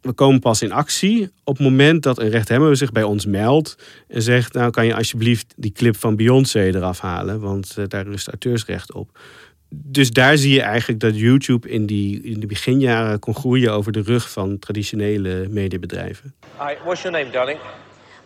we, 0.00 0.12
komen 0.12 0.40
pas 0.40 0.62
in 0.62 0.72
actie 0.72 1.32
op 1.44 1.56
het 1.56 1.66
moment 1.66 2.02
dat 2.02 2.18
een 2.18 2.28
rechthebber 2.28 2.76
zich 2.76 2.92
bij 2.92 3.02
ons 3.02 3.26
meldt 3.26 3.76
en 4.08 4.22
zegt: 4.22 4.52
Nou, 4.52 4.70
kan 4.70 4.86
je 4.86 4.94
alsjeblieft 4.94 5.54
die 5.56 5.72
clip 5.72 5.96
van 5.96 6.16
Beyoncé 6.16 6.60
eraf 6.60 7.00
halen, 7.00 7.40
want 7.40 7.74
uh, 7.78 7.84
daar 7.88 8.04
rust 8.04 8.28
auteursrecht 8.28 8.92
op. 8.92 9.18
Dus 9.72 10.10
daar 10.10 10.36
zie 10.36 10.54
je 10.54 10.62
eigenlijk 10.62 11.00
dat 11.00 11.18
YouTube 11.18 11.68
in, 11.68 11.86
die, 11.86 12.22
in 12.22 12.40
de 12.40 12.46
beginjaren 12.46 13.18
kon 13.18 13.34
groeien 13.34 13.72
over 13.72 13.92
de 13.92 14.02
rug 14.02 14.30
van 14.30 14.58
traditionele 14.58 15.46
mediabedrijven. 15.48 16.34
Hi, 16.58 16.74
what's 16.84 17.02
your 17.02 17.18
name, 17.18 17.30
darling? 17.30 17.58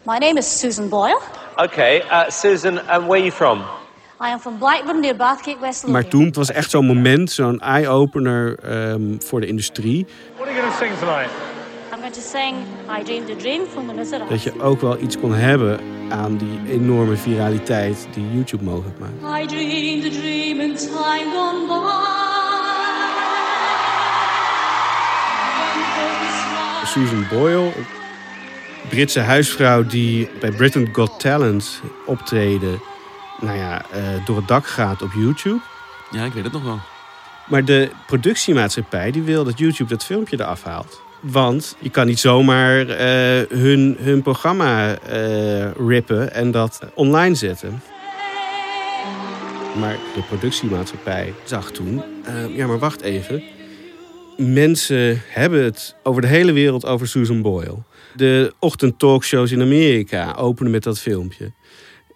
My 0.03 0.19
name 0.19 0.39
is 0.39 0.59
Susan 0.59 0.89
Boyle. 0.89 1.21
Okay, 1.57 1.99
uh, 1.99 2.29
Susan, 2.29 2.79
and 2.89 3.07
where 3.07 3.21
are 3.21 3.25
you 3.25 3.33
from? 3.33 3.84
I 4.21 4.29
am 4.31 4.39
from 4.39 4.59
Blackburn 4.59 5.01
near 5.01 5.17
Bathgate, 5.17 5.61
West. 5.61 5.87
Maar 5.87 6.09
toen 6.09 6.25
het 6.25 6.37
was 6.37 6.51
echt 6.51 6.71
zo'n 6.71 6.87
moment, 6.87 7.31
zo'n 7.31 7.61
eye-opener 7.61 8.57
um, 8.91 9.17
voor 9.23 9.41
de 9.41 9.47
industrie. 9.47 10.07
What 10.37 10.49
are 10.49 10.57
you 10.57 10.63
going 10.63 10.79
to 10.79 10.85
sing 10.85 10.99
tonight? 10.99 11.31
I'm 11.93 12.01
going 12.01 12.13
to 12.13 12.21
sing 12.21 12.57
I 13.01 13.03
Dreamed 13.03 13.31
a 13.31 13.35
Dream 13.35 13.67
from 13.67 13.87
Vanessa 13.87 14.19
Dat 14.29 14.43
je 14.43 14.63
ook 14.63 14.81
wel 14.81 14.99
iets 15.01 15.19
kon 15.19 15.35
hebben 15.35 15.81
aan 16.09 16.37
die 16.37 16.61
enorme 16.73 17.17
viraliteit 17.17 18.07
die 18.15 18.25
YouTube 18.33 18.65
mogelijk 18.65 18.99
maakt. 18.99 19.43
I 19.43 19.47
dreamed 19.47 20.05
a 20.05 20.11
dream 20.11 20.61
in 20.61 20.75
time 20.77 21.31
gone 21.35 21.67
by. 21.67 22.23
Susan 26.87 27.27
Boyle, 27.31 27.73
Britse 28.89 29.21
huisvrouw 29.21 29.87
die 29.87 30.29
bij 30.41 30.51
Britain 30.51 30.89
Got 30.93 31.21
Talent 31.21 31.81
optreden, 32.07 32.81
nou 33.41 33.59
ja, 33.59 33.85
uh, 33.95 34.27
door 34.27 34.37
het 34.37 34.49
dak 34.49 34.67
gaat 34.67 35.03
op 35.03 35.13
YouTube. 35.13 35.61
Ja, 36.11 36.25
ik 36.25 36.33
weet 36.33 36.45
het 36.45 36.53
nog 36.53 36.65
wel. 36.65 36.81
Maar 37.47 37.65
de 37.65 37.91
productiemaatschappij 38.07 39.11
die 39.11 39.23
wil 39.23 39.45
dat 39.45 39.59
YouTube 39.59 39.91
dat 39.91 40.05
filmpje 40.05 40.41
eraf 40.41 40.63
haalt. 40.63 41.03
Want 41.21 41.77
je 41.79 41.91
kan 41.91 42.07
niet 42.07 42.19
zomaar 42.19 42.81
uh, 42.81 42.97
hun, 43.49 43.97
hun 44.01 44.23
programma 44.23 44.99
uh, 45.11 45.71
rippen 45.71 46.35
en 46.35 46.51
dat 46.51 46.81
online 46.95 47.35
zetten. 47.35 47.83
Maar 49.79 49.97
de 50.15 50.23
productiemaatschappij 50.29 51.35
zag 51.45 51.71
toen, 51.71 52.03
uh, 52.29 52.57
ja 52.57 52.67
maar 52.67 52.79
wacht 52.79 53.01
even. 53.01 53.43
Mensen 54.37 55.23
hebben 55.29 55.65
het 55.65 55.97
over 56.03 56.23
de 56.23 56.29
hele 56.29 56.53
wereld 56.53 56.87
over 56.87 57.09
Susan 57.09 57.43
Boyle. 57.43 57.83
De 58.15 58.53
ochtendtalkshows 58.59 59.51
in 59.51 59.61
Amerika 59.61 60.35
openen 60.35 60.73
met 60.73 60.83
dat 60.83 61.01
filmpje. 61.01 61.53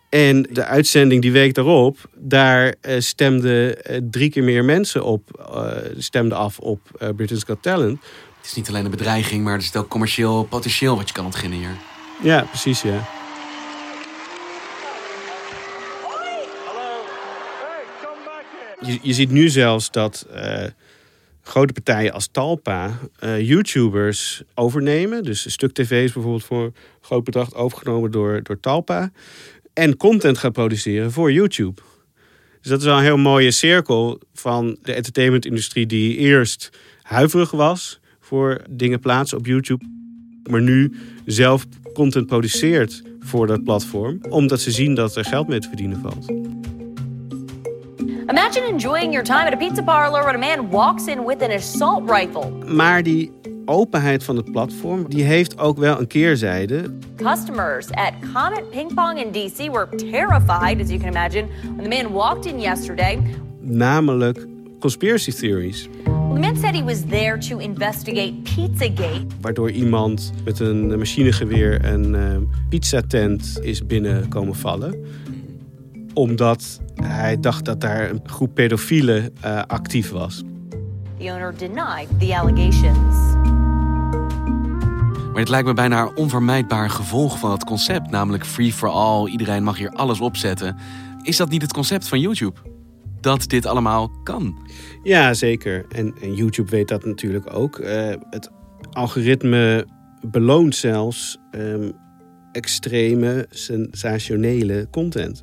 En 0.08 0.42
de 0.50 0.64
uitzending 0.64 1.22
die 1.22 1.32
week 1.32 1.54
daarop, 1.54 2.10
daar 2.14 2.74
uh, 2.82 3.00
stemden 3.00 3.76
uh, 3.90 3.98
drie 4.10 4.30
keer 4.30 4.44
meer 4.44 4.64
mensen 4.64 5.04
op, 5.04 5.48
uh, 5.50 5.70
stemden 5.98 6.38
af 6.38 6.58
op 6.58 6.80
Britain's 7.16 7.44
Got 7.44 7.62
Talent. 7.62 8.00
Het 8.36 8.46
is 8.46 8.54
niet 8.54 8.68
alleen 8.68 8.84
een 8.84 8.90
bedreiging, 8.90 9.44
maar 9.44 9.54
er 9.54 9.62
zit 9.62 9.76
ook 9.76 9.88
commercieel 9.88 10.44
potentieel 10.44 10.96
wat 10.96 11.08
je 11.08 11.14
kan 11.14 11.24
ontginnen 11.24 11.58
hier. 11.58 11.76
Ja, 12.22 12.42
precies, 12.42 12.82
ja. 12.82 13.08
Je, 18.80 18.98
je 19.02 19.12
ziet 19.12 19.30
nu 19.30 19.48
zelfs 19.48 19.90
dat 19.90 20.26
grote 21.42 21.72
partijen 21.72 22.12
als 22.12 22.28
Talpa 22.30 22.98
YouTubers 23.38 24.42
overnemen. 24.54 25.22
Dus 25.22 25.52
Stuk 25.52 25.72
TV 25.72 26.04
is 26.04 26.12
bijvoorbeeld 26.12 26.44
voor 26.44 26.62
een 26.62 26.74
groot 27.00 27.24
bedrag 27.24 27.54
overgenomen 27.54 28.10
door, 28.10 28.42
door 28.42 28.60
Talpa 28.60 29.10
en 29.78 29.96
content 29.96 30.38
gaat 30.38 30.52
produceren 30.52 31.12
voor 31.12 31.32
YouTube. 31.32 31.80
Dus 32.60 32.70
dat 32.70 32.78
is 32.78 32.84
wel 32.84 32.96
een 32.96 33.02
heel 33.02 33.16
mooie 33.16 33.50
cirkel 33.50 34.20
van 34.34 34.78
de 34.82 34.92
entertainmentindustrie 34.92 35.86
die 35.86 36.16
eerst 36.16 36.70
huiverig 37.02 37.50
was 37.50 38.00
voor 38.20 38.62
dingen 38.70 39.00
plaatsen 39.00 39.38
op 39.38 39.46
YouTube, 39.46 39.84
maar 40.50 40.62
nu 40.62 40.92
zelf 41.24 41.66
content 41.94 42.26
produceert 42.26 43.02
voor 43.20 43.46
dat 43.46 43.64
platform, 43.64 44.20
omdat 44.28 44.60
ze 44.60 44.70
zien 44.70 44.94
dat 44.94 45.16
er 45.16 45.24
geld 45.24 45.48
mee 45.48 45.58
te 45.58 45.68
verdienen 45.68 46.00
valt. 46.00 46.26
Imagine 48.28 48.64
enjoying 48.64 49.10
your 49.10 49.24
time 49.24 49.46
at 49.46 49.54
a 49.54 49.56
pizza 49.56 49.82
parlor 49.82 50.22
when 50.22 50.34
a 50.34 50.38
man 50.38 50.70
walks 50.70 51.06
in 51.06 51.24
with 51.24 51.42
an 51.42 51.50
assault 51.50 52.10
rifle. 52.10 52.50
Maar 52.50 53.02
die 53.02 53.32
openheid 53.64 54.24
van 54.24 54.36
het 54.36 54.52
platform, 54.52 55.08
die 55.08 55.24
heeft 55.24 55.58
ook 55.58 55.78
wel 55.78 56.00
een 56.00 56.06
keerzijde. 56.06 56.94
Customers 57.16 57.90
at 57.90 58.12
Comet 58.34 58.70
Ping 58.70 58.94
Pong 58.94 59.18
in 59.18 59.32
DC 59.32 59.72
were 59.72 59.88
terrified, 59.96 60.80
as 60.80 60.88
you 60.88 60.98
can 60.98 61.08
imagine, 61.08 61.48
when 61.76 61.90
the 61.90 62.02
man 62.02 62.12
walked 62.12 62.46
in 62.46 62.60
yesterday. 62.60 63.18
Namelijk 63.60 64.46
conspiracy 64.80 65.32
theories. 65.32 65.88
The 66.04 66.40
man 66.40 66.56
said 66.56 66.74
he 66.74 66.84
was 66.84 67.04
there 67.04 67.38
to 67.38 67.58
investigate 67.58 68.34
Pizzagate. 68.42 69.26
Waardoor 69.40 69.70
iemand 69.70 70.32
met 70.44 70.60
een 70.60 70.98
machinegeweer 70.98 71.84
een 71.84 72.14
uh, 72.14 72.36
pizzatent 72.68 73.58
is 73.62 73.86
binnenkomen 73.86 74.54
vallen. 74.54 74.94
Omdat 76.18 76.80
hij 76.94 77.40
dacht 77.40 77.64
dat 77.64 77.80
daar 77.80 78.10
een 78.10 78.20
groep 78.24 78.54
pedofielen 78.54 79.32
uh, 79.44 79.62
actief 79.66 80.10
was. 80.10 80.42
The 81.18 81.24
owner 81.24 81.54
denied 81.56 82.08
the 82.18 82.38
allegations. 82.38 83.32
Maar 85.30 85.40
het 85.40 85.48
lijkt 85.48 85.66
me 85.66 85.74
bijna 85.74 86.02
een 86.02 86.16
onvermijdbaar 86.16 86.90
gevolg 86.90 87.38
van 87.38 87.50
het 87.50 87.64
concept, 87.64 88.10
namelijk 88.10 88.46
free 88.46 88.72
for 88.72 88.88
all, 88.88 89.26
iedereen 89.26 89.62
mag 89.62 89.78
hier 89.78 89.90
alles 89.90 90.20
opzetten. 90.20 90.76
Is 91.22 91.36
dat 91.36 91.48
niet 91.48 91.62
het 91.62 91.72
concept 91.72 92.08
van 92.08 92.20
YouTube? 92.20 92.60
Dat 93.20 93.48
dit 93.48 93.66
allemaal 93.66 94.10
kan? 94.22 94.68
Ja, 95.02 95.34
zeker. 95.34 95.84
En, 95.88 96.14
en 96.22 96.34
YouTube 96.34 96.70
weet 96.70 96.88
dat 96.88 97.04
natuurlijk 97.04 97.54
ook. 97.54 97.78
Uh, 97.78 98.14
het 98.30 98.50
algoritme 98.92 99.86
beloont 100.30 100.74
zelfs 100.76 101.38
um, 101.50 101.92
extreme, 102.52 103.46
sensationele 103.50 104.88
content. 104.90 105.42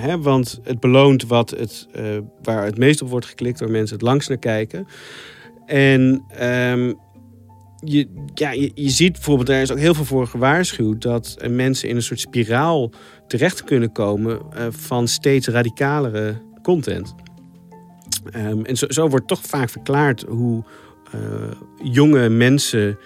Hè, 0.00 0.20
want 0.20 0.60
het 0.62 0.80
beloont 0.80 1.26
wat 1.26 1.50
het, 1.50 1.88
uh, 1.96 2.02
waar 2.42 2.64
het 2.64 2.78
meest 2.78 3.02
op 3.02 3.08
wordt 3.08 3.26
geklikt, 3.26 3.60
waar 3.60 3.70
mensen 3.70 3.96
het 3.96 4.04
langst 4.04 4.28
naar 4.28 4.38
kijken. 4.38 4.86
En 5.66 6.24
um, 6.42 6.98
je, 7.84 8.08
ja, 8.34 8.50
je, 8.50 8.70
je, 8.74 8.88
ziet 8.88 9.12
bijvoorbeeld, 9.12 9.48
er 9.48 9.60
is 9.60 9.72
ook 9.72 9.78
heel 9.78 9.94
veel 9.94 10.04
voor 10.04 10.26
gewaarschuwd 10.26 11.02
dat 11.02 11.36
mensen 11.48 11.88
in 11.88 11.96
een 11.96 12.02
soort 12.02 12.20
spiraal 12.20 12.92
terecht 13.26 13.64
kunnen 13.64 13.92
komen 13.92 14.40
uh, 14.56 14.66
van 14.70 15.08
steeds 15.08 15.48
radicalere 15.48 16.42
content. 16.62 17.14
Um, 18.36 18.64
en 18.64 18.76
zo, 18.76 19.08
wordt 19.08 19.28
toch 19.28 19.40
vaak 19.42 19.70
verklaard 19.70 20.24
hoe 20.28 20.64
uh, 21.14 21.20
jonge 21.92 22.28
mensen 22.28 22.98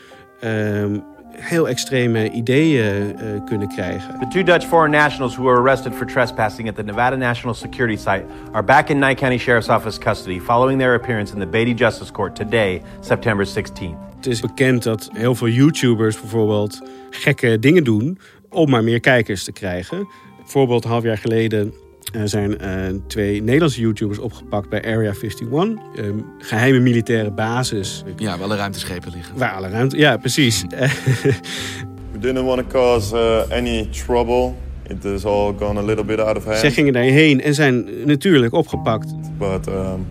um, 0.44 1.04
heel 1.42 1.68
extreme 1.68 2.30
ideeën 2.30 3.16
uh, 3.20 3.44
kunnen 3.44 3.68
krijgen. 3.68 4.18
The 4.18 4.28
two 4.28 4.42
Dutch 4.42 4.66
foreign 4.66 4.90
nationals 4.90 5.37
who 5.37 5.44
were 5.44 5.61
arrested 5.61 5.94
for 5.94 6.06
trespassing 6.06 6.68
at 6.68 6.76
the 6.76 6.82
Nevada 6.82 7.16
National 7.16 7.54
Security 7.54 7.96
Site 7.96 8.25
are 8.52 8.64
back 8.64 8.88
in 8.88 8.99
Nye 8.99 9.14
County 9.14 9.38
Sheriff's 9.38 9.68
Office 9.68 9.99
custody 9.99 10.40
following 10.40 10.78
their 10.78 10.94
appearance 10.94 11.32
in 11.32 11.40
the 11.40 11.46
Beatty 11.46 11.75
Justice 11.75 12.12
Court 12.12 12.37
today, 12.37 12.82
September 13.00 13.46
16th. 13.46 14.11
Het 14.16 14.26
is 14.26 14.40
bekend 14.40 14.82
dat 14.82 15.11
heel 15.12 15.34
veel 15.34 15.49
YouTubers 15.49 16.20
bijvoorbeeld 16.20 16.82
gekke 17.11 17.58
dingen 17.58 17.84
doen 17.84 18.18
om 18.50 18.70
maar 18.70 18.84
meer 18.84 19.00
kijkers 19.00 19.44
te 19.44 19.52
krijgen. 19.52 20.08
Bijvoorbeeld 20.37 20.84
een 20.84 20.90
half 20.90 21.02
jaar 21.02 21.18
geleden 21.18 21.72
Er 22.12 22.28
zijn 22.28 22.59
eh, 22.59 22.71
twee 23.06 23.42
Nederlandse 23.42 23.80
YouTubers 23.80 24.18
opgepakt 24.18 24.68
bij 24.68 24.85
Area 24.85 25.12
51. 25.12 25.49
Ehm, 25.94 26.18
geheime 26.38 26.78
militaire 26.78 27.30
basis. 27.30 28.02
Ja, 28.16 28.30
waar 28.30 28.47
alle 28.47 28.56
ruimteschepen 28.56 29.12
liggen. 29.14 29.38
Waar 29.38 29.52
alle 29.52 29.68
ruimte... 29.68 29.97
Ja, 29.97 30.16
precies. 30.16 30.64
We 32.12 32.18
didn't 32.18 32.44
want 32.44 32.61
to 32.61 32.66
cause 32.66 33.16
uh, 33.16 33.56
any 33.56 33.88
trouble. 33.90 34.54
It 34.88 35.04
is 35.04 35.25
all 35.25 35.54
gone 35.59 35.80
a 35.80 35.82
little 35.82 36.04
bit 36.04 36.21
out 36.21 36.37
of 36.37 36.44
hand. 36.44 36.59
Zij 36.59 36.71
gingen 36.71 36.92
daarheen 36.92 37.40
en 37.40 37.54
zijn 37.54 37.85
natuurlijk 38.04 38.52
opgepakt. 38.52 39.14
But 39.38 39.66
um, 39.66 40.06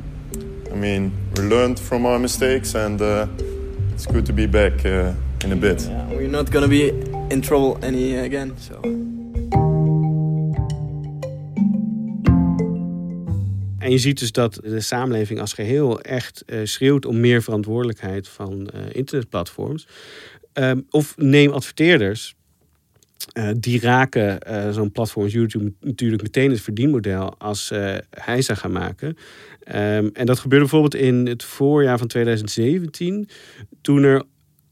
I 0.74 0.76
mean, 0.76 1.14
we 1.34 1.44
learned 1.44 1.80
from 1.80 2.06
our 2.06 2.20
mistakes 2.20 2.76
and 2.76 3.02
uh, 3.02 3.24
it's 3.94 4.06
good 4.06 4.26
to 4.26 4.34
be 4.34 4.48
back 4.48 4.84
uh, 4.84 5.08
in 5.46 5.52
a 5.52 5.56
bit. 5.56 5.90
We're 6.10 6.30
not 6.30 6.50
gonna 6.50 6.68
be 6.68 6.94
in 7.28 7.42
trouble 7.42 7.78
any 7.88 8.18
again. 8.18 8.54
So. 8.58 8.80
En 13.82 13.92
je 13.92 13.98
ziet 13.98 14.20
dus 14.20 14.32
dat 14.32 14.54
de 14.54 14.80
samenleving 14.80 15.40
als 15.40 15.54
geheel 15.54 16.02
echt 16.02 16.44
uh, 16.46 16.60
schreeuwt 16.64 17.06
om 17.06 17.20
meer 17.20 17.44
verantwoordelijkheid 17.44 18.28
van 18.28 18.70
uh, 18.76 18.82
internetplatforms. 18.92 19.88
Um, 20.54 20.86
of 20.90 21.18
neem 21.18 21.52
adverteerders. 21.52 22.36
Uh, 23.38 23.50
die 23.58 23.80
raken 23.80 24.40
zo'n 24.74 24.92
platform 24.92 25.24
als 25.24 25.34
YouTube 25.34 25.74
natuurlijk 25.80 26.22
meteen 26.22 26.52
het 26.52 26.62
verdienmodel 26.62 27.38
als 27.38 27.72
hij 28.10 28.42
zou 28.42 28.58
gaan 28.58 28.72
maken. 28.72 29.08
Um, 29.08 30.10
en 30.14 30.26
dat 30.26 30.40
gebeurde 30.40 30.66
bijvoorbeeld 30.66 31.04
in 31.04 31.28
het 31.28 31.44
voorjaar 31.44 31.98
van 31.98 32.08
2017, 32.08 33.30
toen 33.82 34.04
er 34.04 34.24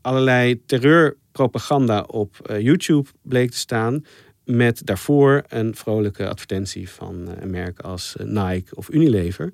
allerlei 0.01 0.65
terreurpropaganda 0.65 2.01
op 2.01 2.57
YouTube 2.59 3.09
bleek 3.21 3.51
te 3.51 3.57
staan 3.57 4.03
met 4.49 4.81
daarvoor 4.85 5.43
een 5.47 5.75
vrolijke 5.75 6.27
advertentie 6.27 6.89
van 6.89 7.27
een 7.39 7.49
merk 7.49 7.79
als 7.79 8.15
Nike 8.23 8.75
of 8.75 8.89
Unilever. 8.89 9.53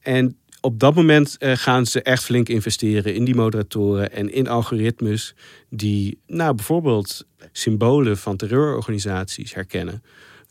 En 0.00 0.36
op 0.60 0.80
dat 0.80 0.94
moment 0.94 1.36
gaan 1.40 1.86
ze 1.86 2.02
echt 2.02 2.24
flink 2.24 2.48
investeren 2.48 3.14
in 3.14 3.24
die 3.24 3.34
moderatoren 3.34 4.12
en 4.12 4.32
in 4.32 4.48
algoritmes 4.48 5.34
die 5.70 6.18
nou, 6.26 6.54
bijvoorbeeld 6.54 7.26
symbolen 7.52 8.18
van 8.18 8.36
terreurorganisaties 8.36 9.54
herkennen. 9.54 10.02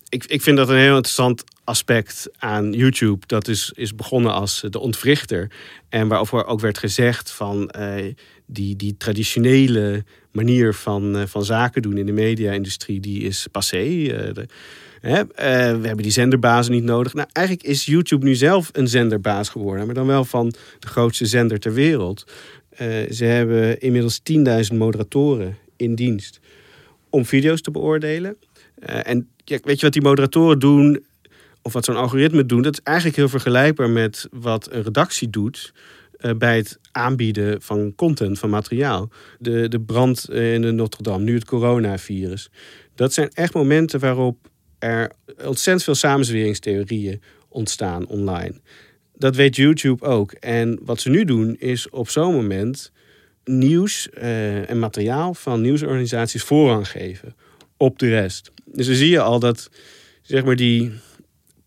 Ik, 0.10 0.26
ik 0.26 0.42
vind 0.42 0.58
dat 0.58 0.70
een 0.70 0.78
heel 0.78 0.96
interessant 0.96 1.44
aspect 1.64 2.30
aan 2.38 2.74
YouTube. 2.74 3.28
Dat 3.28 3.48
is, 3.48 3.72
is 3.76 3.96
begonnen 3.96 4.34
als 4.34 4.64
de 4.70 4.80
ontwrichter. 4.80 5.52
En 5.90 6.08
waarover 6.08 6.46
ook 6.46 6.60
werd 6.60 6.78
gezegd 6.78 7.32
van 7.32 7.74
die, 8.46 8.76
die 8.76 8.98
traditionele 8.98 10.04
manier 10.36 10.74
van, 10.74 11.18
uh, 11.18 11.24
van 11.26 11.46
zaken 11.46 11.82
doen 11.82 11.98
in 11.98 12.06
de 12.06 12.12
media-industrie, 12.12 13.00
die 13.00 13.22
is 13.22 13.48
passé. 13.52 13.84
De, 14.34 14.46
hè, 15.02 15.26
we 15.80 15.88
hebben 15.88 15.98
die 15.98 16.12
zenderbazen 16.12 16.74
niet 16.74 16.84
nodig. 16.84 17.14
Nou, 17.14 17.28
eigenlijk 17.32 17.68
is 17.68 17.86
YouTube 17.86 18.26
nu 18.26 18.36
zelf 18.36 18.70
een 18.72 18.88
zenderbaas 18.88 19.50
geworden, 19.50 19.86
maar 19.86 19.96
dan 19.96 20.08
wel 20.08 20.26
van 20.26 20.54
de 20.80 20.88
grootste 20.88 21.26
zender 21.26 21.60
ter 21.60 21.74
wereld. 21.74 22.26
ze 23.10 23.26
hebben 23.26 23.80
inmiddels 23.80 24.22
10.000 24.72 24.78
moderatoren 24.78 25.58
in 25.76 25.96
dienst 25.96 26.40
om 27.10 27.26
video's 27.26 27.62
te 27.62 27.72
beoordelen. 27.72 28.38
en 28.86 29.30
weet 29.46 29.80
je 29.80 29.86
wat 29.86 29.94
die 29.94 30.02
moderatoren 30.02 30.60
doen? 30.60 31.04
of 31.66 31.74
wat 31.74 31.86
zo'n 31.86 31.96
algoritme 31.96 32.46
doet, 32.46 32.64
dat 32.64 32.74
is 32.74 32.80
eigenlijk 32.84 33.18
heel 33.18 33.30
vergelijkbaar 33.30 33.90
met 33.90 34.28
wat 34.32 34.72
een 34.72 34.84
redactie 34.84 35.30
doet 35.30 35.74
bij 36.38 36.58
het 36.58 36.80
aanbieden 36.92 37.62
van 37.62 37.94
content, 37.96 38.40
van 38.40 38.50
materiaal. 38.50 39.10
De, 39.40 39.68
de 39.68 39.82
brand 39.82 40.30
in 40.30 40.62
de 40.62 40.72
Notre 40.72 41.04
Dame, 41.04 41.24
nu 41.24 41.34
het 41.34 41.46
coronavirus. 41.46 42.50
Dat 42.96 43.14
zijn 43.14 43.30
echt 43.34 43.54
momenten 43.54 44.00
waarop 44.00 44.50
er 44.80 45.12
ontzettend 45.46 45.84
veel 45.84 45.96
samenzweringstheorieën 45.96 47.22
ontstaan 47.50 48.08
online. 48.08 48.54
Dat 49.16 49.36
weet 49.36 49.56
YouTube 49.56 50.06
ook. 50.06 50.32
En 50.32 50.80
wat 50.82 51.00
ze 51.00 51.10
nu 51.10 51.26
doen 51.26 51.56
is 51.56 51.90
op 51.90 52.10
zo'n 52.10 52.34
moment 52.34 52.92
nieuws 53.44 54.10
uh, 54.18 54.70
en 54.70 54.80
materiaal 54.80 55.34
van 55.34 55.62
nieuwsorganisaties 55.62 56.44
voorrang 56.44 56.90
geven 56.90 57.36
op 57.78 58.00
de 58.00 58.10
rest. 58.10 58.52
Dus 58.66 58.86
dan 58.86 58.96
zie 58.96 59.10
je 59.10 59.22
al 59.22 59.40
dat 59.40 59.70
zeg 60.22 60.44
maar 60.44 60.56
die 60.56 60.92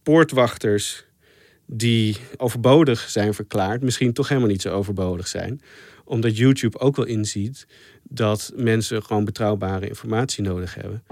poortwachters 0.02 1.04
die 1.70 2.16
overbodig 2.36 3.10
zijn 3.10 3.34
verklaard, 3.34 3.82
misschien 3.82 4.12
toch 4.12 4.28
helemaal 4.28 4.50
niet 4.50 4.62
zo 4.62 4.70
overbodig 4.70 5.28
zijn. 5.28 5.60
Omdat 6.04 6.36
YouTube 6.36 6.78
ook 6.78 6.96
wel 6.96 7.06
inziet 7.06 7.66
dat 8.02 8.52
mensen 8.56 9.02
gewoon 9.02 9.24
betrouwbare 9.24 9.88
informatie 9.88 10.42
nodig 10.42 10.74
hebben. 10.74 11.02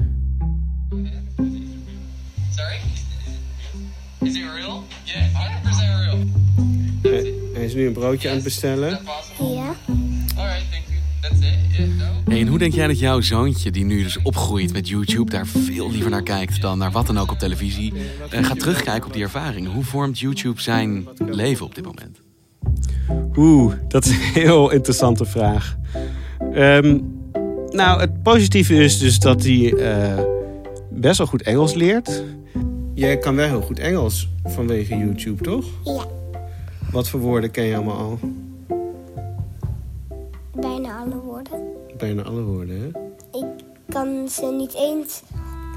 Sorry? 2.57 2.81
Is 4.21 4.35
it 4.35 4.45
real? 4.55 4.85
Yeah, 5.05 5.62
100% 5.62 6.05
real. 6.05 6.19
Hij, 7.03 7.35
hij 7.53 7.64
is 7.64 7.75
nu 7.75 7.87
een 7.87 7.92
broodje 7.92 8.29
aan 8.29 8.35
het 8.35 8.45
bestellen. 8.45 8.90
Ja. 9.38 9.77
Hey, 12.29 12.41
en 12.41 12.47
hoe 12.47 12.59
denk 12.59 12.75
jij 12.75 12.87
dat 12.87 12.99
jouw 12.99 13.21
zoontje, 13.21 13.71
die 13.71 13.85
nu 13.85 14.03
dus 14.03 14.23
opgroeit 14.23 14.73
met 14.73 14.89
YouTube, 14.89 15.31
daar 15.31 15.47
veel 15.47 15.91
liever 15.91 16.11
naar 16.11 16.23
kijkt 16.23 16.61
dan 16.61 16.79
naar 16.79 16.91
wat 16.91 17.07
dan 17.07 17.19
ook 17.19 17.31
op 17.31 17.39
televisie, 17.39 17.93
uh, 17.95 18.45
gaat 18.45 18.61
terugkijken 18.61 19.07
op 19.07 19.12
die 19.12 19.23
ervaringen? 19.23 19.71
Hoe 19.71 19.85
vormt 19.85 20.19
YouTube 20.19 20.61
zijn 20.61 21.09
leven 21.27 21.67
op 21.67 21.75
dit 21.75 21.85
moment? 21.85 22.21
Oeh, 23.37 23.75
dat 23.89 24.05
is 24.05 24.11
een 24.11 24.17
heel 24.17 24.71
interessante 24.71 25.25
vraag. 25.25 25.77
Um, 26.55 27.15
nou, 27.71 28.01
het 28.01 28.23
positieve 28.23 28.75
is 28.75 28.99
dus 28.99 29.19
dat 29.19 29.43
hij 29.43 29.73
uh, 29.73 30.21
best 30.91 31.19
wel 31.19 31.27
goed 31.27 31.43
Engels 31.43 31.75
leert. 31.75 32.23
Jij 32.95 33.19
kan 33.19 33.35
wel 33.35 33.49
heel 33.49 33.62
goed 33.62 33.79
Engels 33.79 34.29
vanwege 34.45 34.97
YouTube, 34.97 35.43
toch? 35.43 35.67
Ja. 35.85 36.07
Wat 36.91 37.09
voor 37.09 37.21
woorden 37.21 37.51
ken 37.51 37.65
je 37.65 37.75
allemaal 37.75 37.97
al? 37.97 38.19
Bijna 40.61 40.99
alle 40.99 41.16
woorden. 41.16 41.61
Bijna 41.99 42.23
alle 42.23 42.42
woorden, 42.42 42.81
hè? 42.81 42.87
Ik 43.38 43.64
kan 43.88 44.29
ze 44.29 44.47
niet 44.59 44.75
eens 44.75 45.23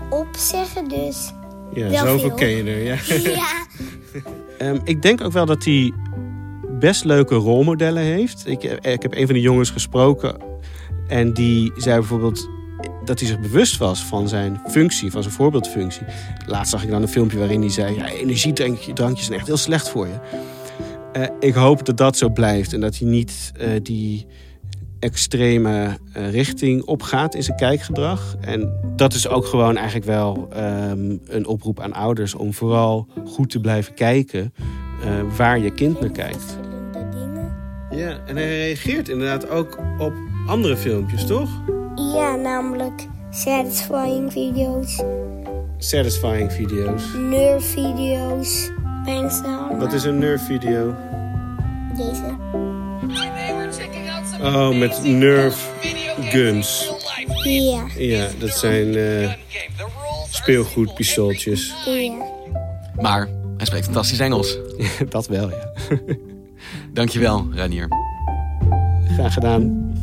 opzeggen, 0.10 0.88
dus. 0.88 1.34
Ja, 1.74 1.90
wel 1.90 2.06
zoveel 2.06 2.20
veel. 2.20 2.34
ken 2.36 2.50
je 2.50 2.64
er, 2.64 2.84
ja. 2.84 2.98
ja. 4.60 4.68
um, 4.68 4.82
ik 4.84 5.02
denk 5.02 5.22
ook 5.22 5.32
wel 5.32 5.46
dat 5.46 5.64
hij 5.64 5.94
best 6.80 7.04
leuke 7.04 7.36
rolmodellen 7.36 8.04
heeft. 8.04 8.44
Ik, 8.48 8.64
ik 8.64 9.02
heb 9.02 9.16
een 9.16 9.26
van 9.26 9.36
de 9.36 9.42
jongens 9.42 9.70
gesproken 9.70 10.38
en 11.08 11.34
die 11.34 11.72
zei 11.76 12.00
bijvoorbeeld 12.00 12.50
dat 13.06 13.20
hij 13.20 13.28
zich 13.28 13.40
bewust 13.40 13.78
was 13.78 14.04
van 14.04 14.28
zijn 14.28 14.62
functie, 14.68 15.12
van 15.12 15.22
zijn 15.22 15.34
voorbeeldfunctie. 15.34 16.06
Laatst 16.46 16.72
zag 16.72 16.84
ik 16.84 16.90
dan 16.90 17.02
een 17.02 17.08
filmpje 17.08 17.38
waarin 17.38 17.62
hij 17.62 17.70
zei: 17.70 17.96
ja, 17.96 18.10
energiedrankjes 18.10 19.26
zijn 19.26 19.38
echt 19.38 19.48
heel 19.48 19.58
slecht 19.58 19.90
voor 19.90 20.08
je. 20.08 20.20
Uh, 21.18 21.26
ik 21.40 21.54
hoop 21.54 21.86
dat 21.86 21.98
dat 21.98 22.18
zo 22.18 22.30
blijft 22.30 22.74
en 22.74 22.80
dat 22.80 22.98
hij 22.98 23.08
niet 23.08 23.52
uh, 23.62 23.68
die 23.84 24.26
extreme 25.00 25.98
uh, 26.18 26.32
richting 26.32 26.84
opgaat 26.84 27.36
in 27.36 27.44
zijn 27.44 27.58
kijkgedrag. 27.58 28.36
En 28.42 28.80
dat 28.96 29.14
is 29.14 29.28
ook 29.28 29.46
gewoon 29.46 29.76
eigenlijk 29.76 30.06
wel 30.06 30.50
um, 30.58 31.22
een 31.28 31.46
oproep 31.48 31.80
aan 31.80 31.94
ouders 31.94 32.36
om 32.36 32.54
vooral 32.54 33.08
goed 33.26 33.50
te 33.50 33.60
blijven 33.60 33.94
kijken 33.94 34.54
waar 35.38 35.60
je 35.60 35.72
kind 35.72 36.00
naar 36.00 36.12
kijkt. 36.12 36.58
Ja, 37.90 38.18
en 38.26 38.36
hij 38.36 38.48
reageert 38.48 39.10
inderdaad 39.10 39.50
ook 39.50 39.78
op 40.00 40.14
andere 40.48 40.78
filmpjes, 40.78 41.26
toch? 41.26 41.50
Ja, 41.96 42.36
namelijk 42.36 43.08
satisfying 43.30 44.32
video's, 44.32 45.04
Satisfying 45.78 46.52
video's. 46.52 47.04
nerve 47.14 47.68
video's. 47.68 48.72
Wat 49.80 49.94
is 49.94 50.04
een 50.04 50.18
nerve 50.18 50.46
video? 50.46 50.96
Deze. 51.98 52.38
Oh, 54.42 54.78
met 54.78 55.04
nerve 55.04 55.68
guns. 56.22 56.92
Ja. 57.44 57.86
Ja, 57.98 58.28
dat 58.40 58.50
zijn 58.50 58.88
uh, 58.96 59.32
speelgoedpistooltjes. 60.30 61.74
Ja. 61.86 62.26
Maar 62.96 63.28
hij 63.58 63.66
spreekt 63.66 63.86
fantastisch 63.86 64.20
Engels. 64.20 64.58
dat 65.10 65.28
wel, 65.28 65.50
ja. 65.50 65.72
Dankjewel, 66.94 67.48
Ranier. 67.54 67.88
Graag 69.16 69.34
gedaan. 69.34 69.94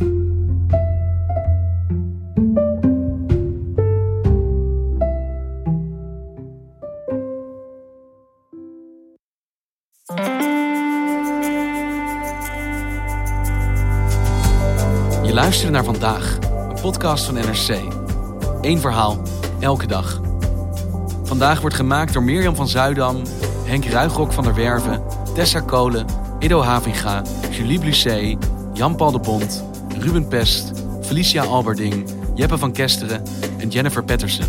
Je 15.46 15.52
luistert 15.52 15.74
naar 15.74 15.94
vandaag, 15.94 16.38
een 16.68 16.80
podcast 16.80 17.24
van 17.24 17.34
NRC. 17.34 17.80
Eén 18.60 18.80
verhaal, 18.80 19.22
elke 19.60 19.86
dag. 19.86 20.20
Vandaag 21.24 21.60
wordt 21.60 21.76
gemaakt 21.76 22.12
door 22.12 22.22
Mirjam 22.22 22.54
van 22.54 22.68
Zuidam, 22.68 23.22
Henk 23.64 23.84
Ruigrok 23.84 24.32
van 24.32 24.44
der 24.44 24.54
Werven, 24.54 25.02
Tessa 25.34 25.60
Kolen, 25.60 26.06
Ido 26.38 26.62
Havinga, 26.62 27.22
Julie 27.50 27.78
Blusset, 27.78 28.36
Jan-Paul 28.72 29.12
de 29.12 29.18
Bond, 29.18 29.64
Ruben 29.98 30.28
Pest, 30.28 30.72
Felicia 31.02 31.42
Alberding, 31.42 32.08
Jeppe 32.34 32.58
van 32.58 32.72
Kesteren 32.72 33.22
en 33.58 33.68
Jennifer 33.68 34.04
Patterson. 34.04 34.46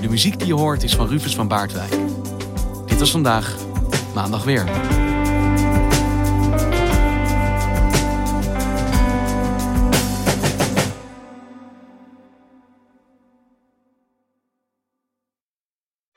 De 0.00 0.08
muziek 0.08 0.38
die 0.38 0.46
je 0.46 0.54
hoort 0.54 0.82
is 0.82 0.94
van 0.94 1.08
Rufus 1.08 1.34
van 1.34 1.48
Baardwijk. 1.48 1.96
Dit 2.86 2.98
was 2.98 3.10
vandaag, 3.10 3.56
maandag 4.14 4.44
weer. 4.44 4.64